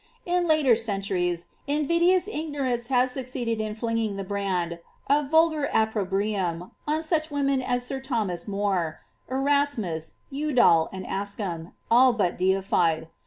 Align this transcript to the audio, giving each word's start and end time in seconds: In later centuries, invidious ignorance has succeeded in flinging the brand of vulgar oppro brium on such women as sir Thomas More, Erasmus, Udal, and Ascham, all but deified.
In 0.25 0.47
later 0.47 0.75
centuries, 0.75 1.45
invidious 1.67 2.27
ignorance 2.27 2.87
has 2.87 3.11
succeeded 3.11 3.61
in 3.61 3.75
flinging 3.75 4.15
the 4.17 4.23
brand 4.23 4.79
of 5.07 5.29
vulgar 5.29 5.69
oppro 5.71 6.07
brium 6.09 6.71
on 6.87 7.03
such 7.03 7.29
women 7.29 7.61
as 7.61 7.85
sir 7.85 7.99
Thomas 7.99 8.47
More, 8.47 9.01
Erasmus, 9.29 10.13
Udal, 10.33 10.89
and 10.91 11.05
Ascham, 11.05 11.73
all 11.91 12.13
but 12.13 12.35
deified. 12.35 13.09